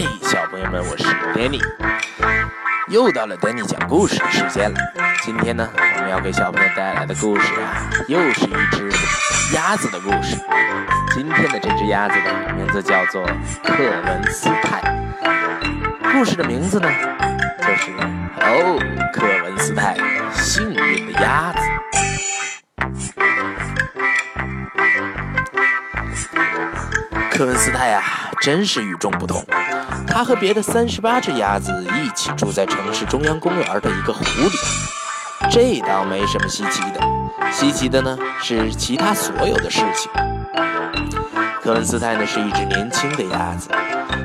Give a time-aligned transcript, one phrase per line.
[0.00, 1.60] 嗨，小朋友们，我是 Danny，
[2.88, 4.76] 又到了 Danny 讲故事的时间了。
[5.22, 8.90] 今天呢，我们要给小朋友带来的故事啊，又是一只
[9.54, 10.38] 鸭子的故事。
[11.12, 13.22] 今天的这只鸭子呢，名字叫做
[13.62, 13.74] 克
[14.06, 14.80] 文斯泰。
[16.14, 16.88] 故事的名字呢，
[17.58, 17.90] 就是
[18.40, 18.80] 哦，
[19.12, 19.98] 克文斯泰，
[20.32, 21.58] 幸运的鸭子。
[27.30, 28.02] 克文斯泰啊，
[28.40, 29.44] 真是与众不同。
[30.10, 34.50] 他和别的三十八只鸭子一起住在城市中央公园的一个湖里，
[35.50, 37.00] 这倒没什么稀奇的。
[37.52, 40.10] 稀奇的呢是其他所有的事情。
[41.62, 43.70] 克文斯泰呢是一只年轻的鸭子，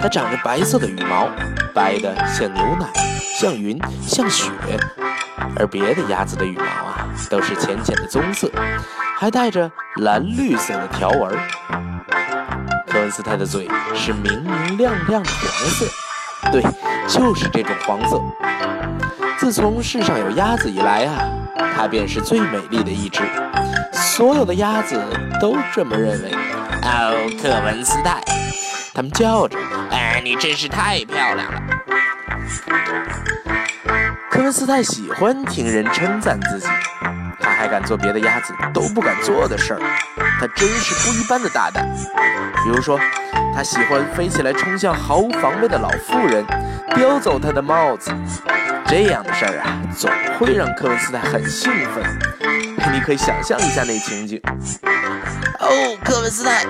[0.00, 1.28] 它长着白色的羽毛，
[1.74, 2.86] 白的像牛奶，
[3.40, 4.50] 像云，像雪。
[5.56, 8.50] 而别的鸭子的羽毛啊都是浅浅的棕色，
[9.18, 11.36] 还带着蓝绿色的条纹。
[13.00, 15.86] 科文斯泰的嘴是明明亮亮的黄色，
[16.52, 16.62] 对，
[17.08, 18.20] 就是这种黄色。
[19.38, 21.16] 自从世上有鸭子以来啊，
[21.74, 23.22] 它便是最美丽的一只。
[23.94, 25.02] 所有的鸭子
[25.40, 26.30] 都这么认为。
[26.82, 28.20] 哦，科文斯泰，
[28.92, 29.58] 他们叫着
[29.90, 31.62] ：“哎，你真是太漂亮了。”
[34.30, 36.66] 科文斯泰喜欢听人称赞自己，
[37.40, 39.80] 他还敢做别的鸭子都不敢做的事儿。
[40.40, 41.86] 他真是不一般的大胆。
[42.64, 42.98] 比如说，
[43.54, 46.42] 他喜欢飞起来冲向毫无防备的老妇人，
[46.96, 48.10] 叼走她的帽子。
[48.86, 52.02] 这样的事儿啊，总会让科文斯泰很兴奋。
[52.90, 54.40] 你可以想象一下那情景。
[55.58, 56.64] 哦，科文斯泰！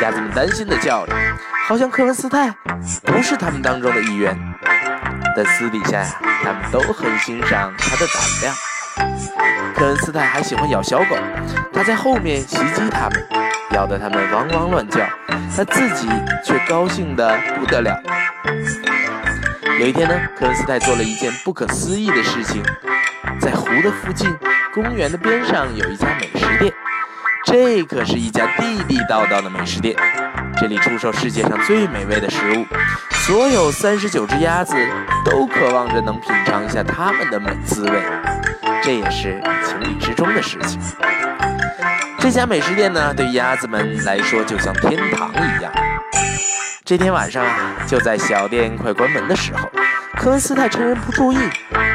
[0.00, 1.12] 鸭子们担心地叫着，
[1.66, 2.48] 好像科文斯泰
[3.04, 4.38] 不是他们当中的一员。
[5.36, 6.08] 但私底下呀，
[6.42, 8.54] 他们都很欣赏他的胆量。
[9.74, 11.16] 科恩斯泰还喜欢咬小狗，
[11.72, 13.26] 他在后面袭击他们。
[13.72, 15.06] 咬得他们汪汪乱叫，
[15.56, 16.08] 他自己
[16.44, 18.02] 却高兴得不得了。
[19.78, 22.62] 有一天呢，科恩斯泰做了一件不可思议的事情，
[23.40, 24.28] 在湖的附近，
[24.74, 26.72] 公园的边上有一家美食店，
[27.44, 29.94] 这可是一家地地道道的美食店，
[30.60, 32.66] 这里出售世界上最美味的食物，
[33.12, 34.76] 所有三十九只鸭子
[35.24, 38.02] 都渴望着能品尝一下它们的美滋味，
[38.82, 40.78] 这也是情理之中的事情。
[42.18, 45.72] 这家美食店呢，对鸭子们来说就像天堂一样。
[46.84, 49.66] 这天晚上啊，就在小店快关门的时候，
[50.18, 51.38] 科恩斯泰趁人不注意，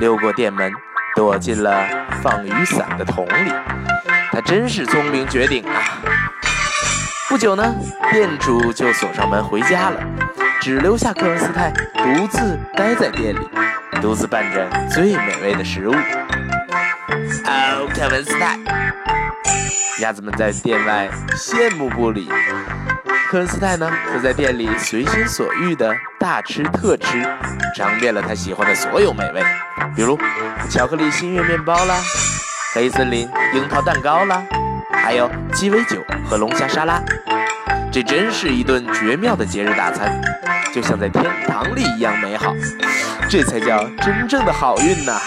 [0.00, 0.70] 溜过店门，
[1.16, 1.82] 躲进了
[2.22, 3.50] 放雨伞的桶里。
[4.30, 5.80] 他真是聪明绝顶啊！
[7.30, 7.72] 不久呢，
[8.10, 10.02] 店主就锁上门回家了，
[10.60, 13.48] 只留下科恩斯泰独自待在店里，
[14.02, 15.92] 独自拌着最美味的食物。
[17.44, 18.58] 哦，科文斯泰。
[20.00, 22.28] 鸭子们在店外羡慕不已，
[23.30, 27.24] 科恩斯泰呢，则在店里随心所欲地大吃特吃，
[27.76, 29.40] 尝遍了他喜欢的所有美味，
[29.94, 30.18] 比如
[30.68, 31.94] 巧克力心月面包啦，
[32.74, 34.42] 黑森林樱桃蛋糕啦，
[34.92, 37.00] 还有鸡尾酒和龙虾沙拉。
[37.92, 40.20] 这真是一顿绝妙的节日大餐，
[40.72, 42.54] 就像在天堂里一样美好。
[43.28, 45.20] 这才叫真正的好运呐！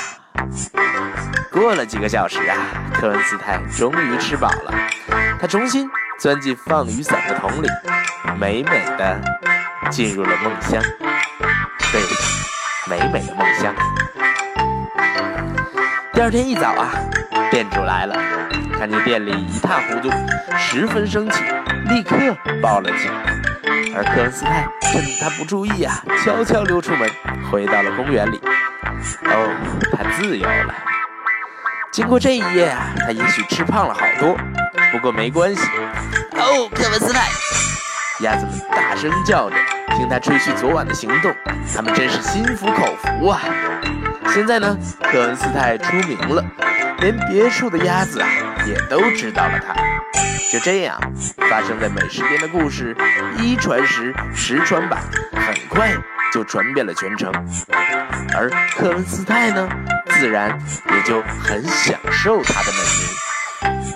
[1.51, 2.55] 过了几个小时啊，
[2.93, 4.73] 科恩斯泰终于吃饱了，
[5.41, 7.67] 他重新钻进放雨伞的桶里，
[8.39, 9.19] 美美的
[9.89, 10.81] 进入了梦乡。
[11.91, 12.01] 对，
[12.89, 13.75] 美美的梦乡。
[16.13, 16.91] 第二天一早啊，
[17.51, 18.15] 店主来了，
[18.79, 20.09] 看见店里一塌糊涂，
[20.57, 21.43] 十分生气，
[21.93, 22.15] 立刻
[22.59, 23.11] 报了警。
[23.95, 27.07] 而科恩斯泰趁他不注意啊，悄悄溜出门，
[27.51, 28.41] 回到了公园里。
[29.25, 29.55] 哦，
[29.95, 30.73] 他自由了。
[31.91, 34.35] 经过这一夜啊，他也许吃胖了好多，
[34.91, 35.61] 不过没关系。
[36.31, 37.27] 哦，科恩斯泰，
[38.21, 39.55] 鸭子们大声叫着，
[39.95, 41.31] 听他吹嘘昨晚的行动，
[41.75, 43.39] 他们真是心服口服啊。
[44.33, 46.43] 现在呢，科恩斯泰出名了，
[47.01, 48.27] 连别处的鸭子啊
[48.65, 49.92] 也都知道了他。
[50.53, 51.01] 就这样，
[51.49, 52.95] 发生在美食店的故事
[53.39, 55.01] 一传十，十传百，
[55.35, 55.91] 很快
[56.31, 57.33] 就传遍了全城。
[58.35, 59.67] 而科文斯泰呢？
[60.11, 60.55] 自然
[60.91, 63.89] 也就很享受他的美名。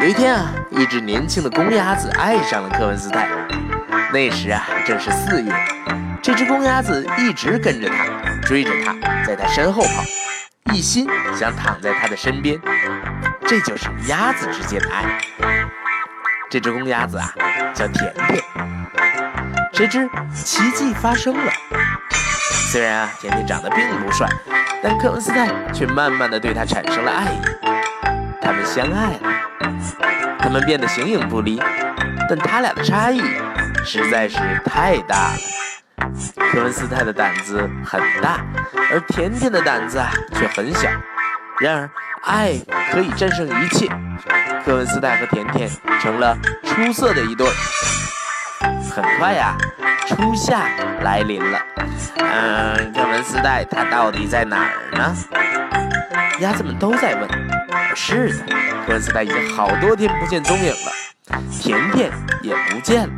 [0.00, 3.28] 有一天啊，一只年轻的公鸭子爱上了科文斯泰。
[4.10, 5.52] 那时啊，正是四月，
[6.22, 8.06] 这只公鸭子一直跟着他，
[8.40, 10.02] 追着他，在他身后跑，
[10.72, 11.06] 一心
[11.38, 12.58] 想躺在他的身边。
[13.48, 15.18] 这就是鸭子之间的爱。
[16.50, 17.32] 这只公鸭子啊，
[17.72, 18.44] 叫甜甜。
[19.72, 21.50] 谁知奇迹发生了。
[22.70, 24.28] 虽然啊，甜甜长得并不帅，
[24.82, 27.40] 但科文斯泰却慢慢的对他产生了爱意。
[28.42, 31.58] 他们相爱了，他们变得形影不离，
[32.28, 33.22] 但他俩的差异
[33.82, 35.38] 实在是太大了。
[36.52, 38.44] 科文斯泰的胆子很大，
[38.90, 40.86] 而甜甜的胆子啊却很小。
[41.60, 41.90] 然而，
[42.22, 42.58] 爱
[42.90, 43.88] 可以战胜一切。
[44.64, 45.70] 科文斯泰和甜甜
[46.00, 47.48] 成了出色的一对。
[48.90, 49.56] 很快呀，
[50.06, 50.68] 初夏
[51.02, 51.58] 来临了。
[52.16, 55.16] 嗯，科文斯泰他到底在哪儿呢？
[56.40, 57.28] 鸭子们都在问。
[57.94, 58.44] 是的，
[58.86, 60.92] 科文斯泰已经好多天不见踪影了，
[61.50, 62.10] 甜甜
[62.42, 63.14] 也不见了。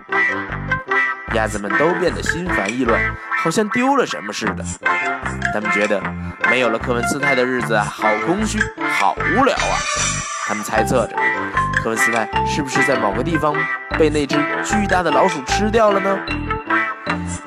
[1.35, 3.01] 鸭子们都变得心烦意乱，
[3.43, 4.65] 好像丢了什么似的。
[5.53, 6.01] 他们觉得
[6.49, 8.59] 没有了科文斯泰的日子，好空虚，
[8.99, 9.77] 好无聊啊。
[10.47, 11.17] 他们猜测着，
[11.83, 13.55] 科文斯泰是不是在某个地方
[13.99, 16.19] 被那只巨大的老鼠吃掉了呢？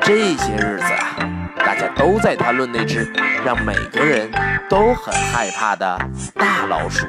[0.01, 1.15] 这些日子啊，
[1.57, 3.11] 大家都在谈论那只
[3.45, 4.31] 让每个人
[4.69, 5.97] 都很害怕的
[6.35, 7.05] 大老鼠。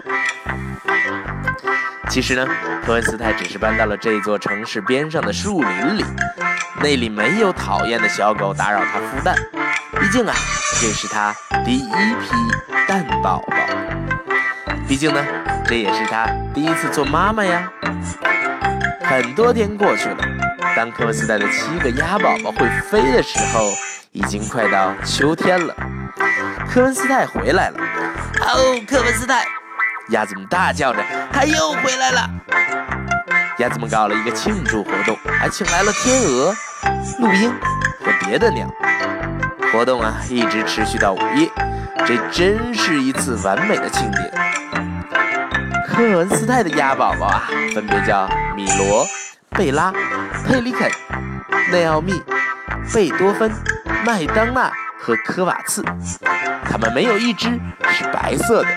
[2.09, 2.47] 其实呢，
[2.85, 6.05] 科文斯泰只是搬到了这座城市边上的树林里，
[6.85, 9.35] 那里没有讨厌的小狗打扰它孵蛋。
[9.99, 10.35] 毕竟啊，
[10.79, 11.35] 这是它
[11.65, 12.29] 第一批
[12.87, 13.45] 蛋宝宝。
[14.87, 15.25] 毕竟呢，
[15.65, 17.73] 这也是它第一次做妈妈呀。
[19.03, 20.19] 很多天过去了，
[20.77, 23.73] 当科文斯泰的七个鸭宝宝会飞的时候，
[24.13, 25.75] 已经快到秋天了。
[26.69, 27.79] 科文斯泰回来了。
[28.43, 29.47] 哦，科文斯泰！
[30.11, 31.03] 鸭子们大叫着
[31.33, 32.31] ：“他又回来了！”
[33.59, 36.55] 鸭子们搞了一个庆祝活动，还请来了天鹅、
[37.21, 38.69] 陆鹰和别的鸟。
[39.73, 41.49] 活动啊，一直持续到午夜。
[42.07, 44.31] 这真是一次完美的庆典。
[45.89, 49.07] 科文斯泰的鸭宝宝啊，分别叫米罗、
[49.51, 49.93] 贝拉、
[50.47, 50.91] 佩里肯、
[51.71, 52.21] 内奥密、
[52.93, 53.51] 贝多芬、
[54.05, 55.85] 麦当娜和科瓦茨。
[56.69, 57.49] 它们没有一只
[57.91, 58.69] 是白色的。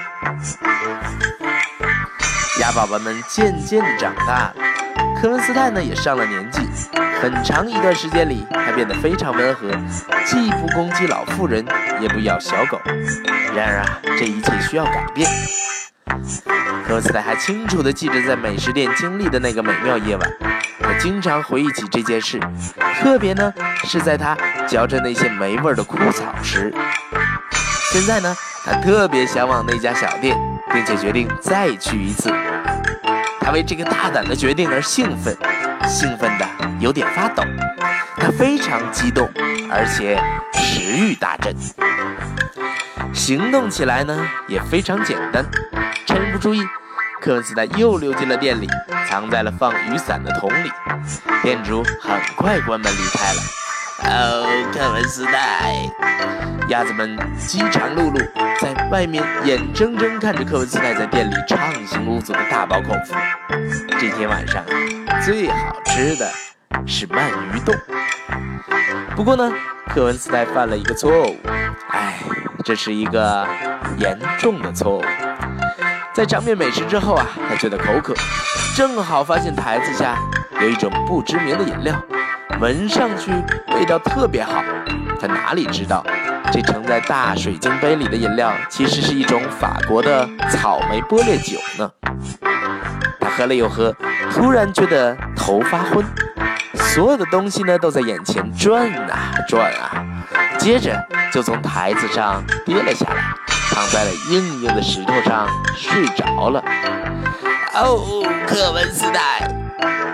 [2.68, 4.54] 鸭宝宝们渐渐地长大了，
[5.22, 6.60] 科文斯泰呢也上了年纪。
[7.22, 9.72] 很长一段时间里，他变得非常温和，
[10.25, 11.66] 既不攻击老妇人，
[12.02, 12.78] 也不咬小狗。
[13.56, 15.30] 然而啊，这一切需要改变。
[16.86, 20.30] 科文斯泰还清楚地记着在美食店经历的那个美妙夜晚，
[20.81, 22.38] 他经常回忆起这件事，
[23.02, 23.54] 特别呢
[23.86, 24.38] 是在他
[24.68, 26.74] 嚼着那些没味的枯草时。
[27.94, 28.36] 现在呢，
[28.66, 30.38] 他特别向往那家小店，
[30.77, 32.31] 并且决定再去一次。
[33.41, 35.35] 他为这个大胆的决定而兴奋，
[35.88, 36.45] 兴奋的
[36.79, 37.44] 有点发抖。
[38.15, 39.27] 他非常激动，
[39.71, 40.21] 而且
[40.53, 41.56] 食欲大振。
[43.12, 44.15] 行动起来呢
[44.47, 45.44] 也非常简单。
[46.06, 46.62] 趁人不注意，
[47.19, 48.69] 科文斯泰又溜进了店里，
[49.09, 50.71] 藏在了放雨伞的桶里。
[51.41, 53.41] 店主很快关门离开了。
[54.03, 55.89] 哦，科文斯泰！
[56.69, 58.28] 鸭子们饥肠辘辘，
[58.60, 63.16] 在外面眼睁睁看着科文斯泰在店里畅行无阻的大饱口福。
[63.98, 64.62] 这天晚上
[65.24, 66.30] 最好吃的
[66.86, 67.74] 是鳗鱼冻。
[69.16, 69.50] 不过呢，
[69.88, 71.38] 科文斯泰犯了一个错误，
[71.90, 72.16] 哎，
[72.66, 73.48] 这是一个
[73.98, 75.06] 严重的错误。
[76.14, 78.14] 在尝遍美食之后啊，他觉得口渴，
[78.75, 80.18] 正好发现台子下
[80.60, 81.96] 有一种不知名的饮料，
[82.60, 83.31] 闻上去
[83.74, 84.62] 味道特别好。
[85.19, 86.06] 他哪里知道？
[86.51, 91.91] 这盛在大水晶杯里的饮料，其实是一种法国的草莓波列酒呢。
[93.19, 93.94] 他喝了又喝，
[94.31, 96.05] 突然觉得头发昏，
[96.75, 100.04] 所有的东西呢都在眼前转啊转啊，
[100.57, 100.97] 接着
[101.31, 103.23] 就从台子上跌了下来，
[103.69, 106.63] 躺在了硬硬的石头上睡着了。
[107.73, 109.47] 哦，克文斯泰！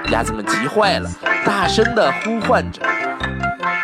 [0.10, 1.10] 鸭子们急坏了，
[1.46, 2.82] 大声地呼唤着。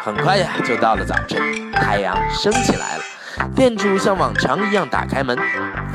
[0.03, 3.03] 很快呀，就到了早晨，太阳升起来了。
[3.55, 5.37] 店主像往常一样打开门，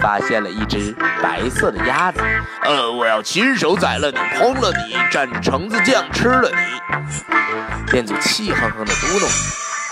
[0.01, 2.21] 发现了一只白色的鸭子。
[2.63, 7.91] 呃，我要亲手宰了你，烹了你，蘸橙子酱吃了你。
[7.91, 9.29] 店主气哼哼地嘟囔。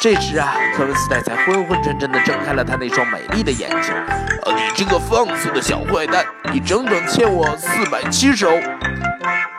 [0.00, 3.92] 这时啊，科文斯泰才昏昏沉沉地睁开了他那双美丽的眼睛。
[4.44, 8.58] 呃，你这个放肆的小坏蛋，你整整欠我四百七十欧。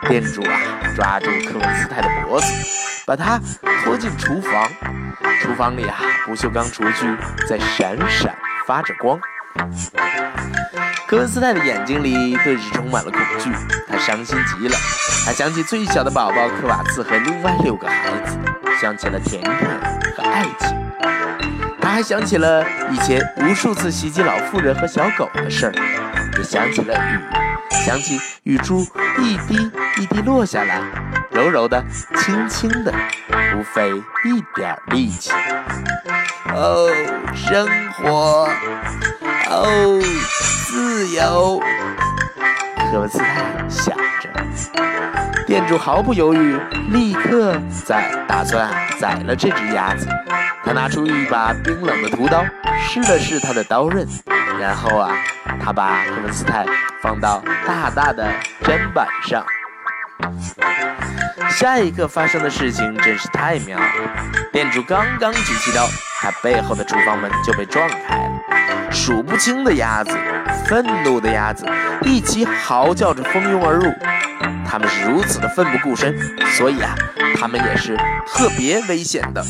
[0.08, 0.60] 店主啊，
[0.96, 2.52] 抓住科文斯泰的脖子。
[3.06, 3.38] 把他
[3.84, 4.68] 拖进厨房，
[5.40, 7.16] 厨房里啊，不锈钢厨具
[7.48, 8.34] 在闪闪
[8.66, 9.18] 发着光。
[11.06, 13.50] 科文斯泰的眼睛里顿时充满了恐惧，
[13.88, 14.76] 他伤心极了。
[15.26, 18.38] 他想起最小的宝宝科瓦茨和另外六个孩子，
[18.80, 19.54] 想起了甜甜
[20.16, 20.76] 和爱情。
[21.80, 25.72] 他还想起了以前无数次袭击老妇人和小狗的事儿，
[26.38, 27.18] 也想起了雨，
[27.84, 28.80] 想起雨珠
[29.18, 30.80] 一滴一滴落下来。
[31.34, 32.94] 柔柔的，轻轻的，
[33.52, 33.90] 不费
[34.24, 35.32] 一点力气。
[36.54, 36.88] 哦，
[37.34, 38.48] 生活，
[39.50, 40.00] 哦，
[40.68, 41.60] 自由。
[42.92, 44.30] 科文斯泰想着。
[45.44, 46.56] 店主毫不犹豫，
[46.90, 50.06] 立刻在打算宰了这只鸭子。
[50.64, 52.44] 他拿出一把冰冷的屠刀，
[52.78, 54.06] 试了试他的刀刃，
[54.60, 55.10] 然后啊，
[55.62, 56.64] 他把科文斯泰
[57.02, 58.24] 放到大大的
[58.62, 59.44] 砧板上。
[61.50, 63.86] 下一个发生的事情真是太妙了！
[64.52, 65.88] 店主刚刚举起刀，
[66.20, 70.16] 他背后的厨房门就被撞开了，数不清的鸭子，
[70.66, 71.64] 愤怒的鸭子，
[72.02, 73.92] 一起嚎叫着蜂拥而入。
[74.66, 76.16] 他们是如此的奋不顾身，
[76.56, 76.94] 所以啊，
[77.38, 79.44] 他们也是特别危险的。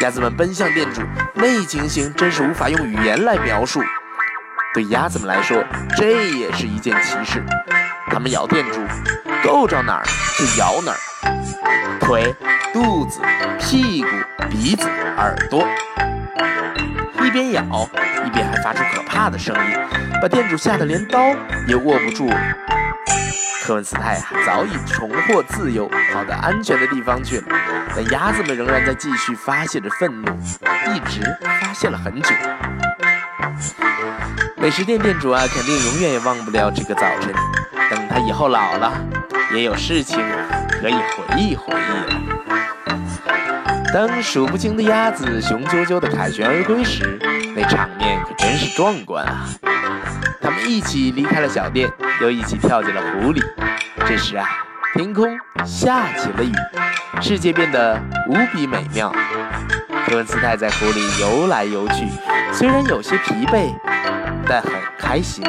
[0.00, 1.02] 鸭子们奔向店主，
[1.34, 3.82] 那情形真是无法用语言来描述。
[4.72, 5.64] 对鸭子们来说，
[5.96, 7.42] 这也是一件奇事。
[8.10, 8.80] 它们咬店主，
[9.42, 10.04] 够着哪儿
[10.38, 12.34] 就咬哪儿，腿、
[12.72, 13.20] 肚子、
[13.58, 14.08] 屁股、
[14.48, 15.66] 鼻子、耳朵，
[17.24, 17.62] 一边咬
[18.24, 19.78] 一边还发出可怕的声音，
[20.22, 21.18] 把店主吓得连刀
[21.66, 22.30] 也握不住。
[23.62, 27.44] 科文斯泰啊早已重获自由，跑到安全的地方去了。
[27.96, 30.28] 但鸭子们仍然在继续发泄着愤怒，
[30.94, 31.22] 一直
[31.60, 32.28] 发泄了很久。
[34.56, 37.32] 美食店店主啊，肯定永远也忘不了这个早晨。
[37.94, 38.92] 等他以后老了，
[39.54, 40.18] 也有事情
[40.80, 42.06] 可以回忆回忆了。
[43.92, 47.16] 当数不清的鸭子雄赳赳地凯旋而归时，
[47.54, 49.46] 那场面可真是壮观啊！
[50.42, 51.88] 他们一起离开了小店，
[52.20, 53.40] 又一起跳进了湖里。
[54.04, 54.44] 这时啊，
[54.94, 56.52] 天空下起了雨，
[57.22, 59.14] 世界变得无比美妙。
[60.08, 62.08] 科文斯泰在湖里游来游去，
[62.52, 63.72] 虽然有些疲惫，
[64.48, 64.72] 但很
[65.14, 65.44] 开心。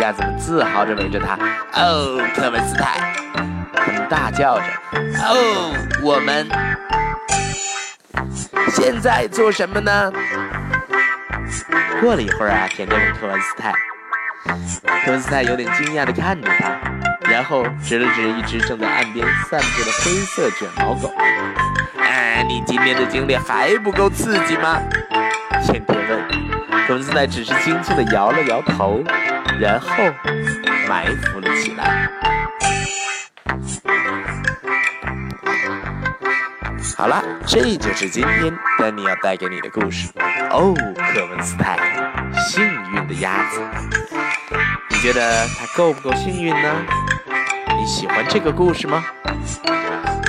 [0.00, 1.34] 鸭子们自豪着围着他。
[1.74, 3.12] 哦，科文斯泰，
[3.74, 4.64] 他们大叫着。
[5.20, 6.48] 哦，我们
[8.70, 10.10] 现在做什么呢？
[12.00, 13.74] 过了一会儿啊，甜甜问科文斯泰。
[15.04, 16.74] 科文斯泰有点惊讶地看着他，
[17.30, 21.12] 然后指了指一只正在岸边散步的灰色卷毛狗。
[22.00, 24.80] 哎，你今天的经历还不够刺激吗？
[25.62, 26.51] 甜甜问。
[26.86, 29.02] 科文斯泰只是轻轻地摇了摇头，
[29.60, 29.88] 然后
[30.88, 32.08] 埋伏了起来。
[36.96, 40.08] 好了，这就是今天丹尼要带给你的故事。
[40.50, 40.74] 哦，
[41.14, 41.78] 科文斯泰，
[42.48, 43.60] 幸运的鸭子。
[44.90, 46.68] 你觉得它够不够幸运呢？
[47.78, 49.04] 你喜欢这个故事吗？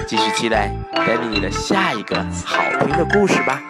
[0.07, 3.61] 继续期待丹尼的下一个好听的故事吧。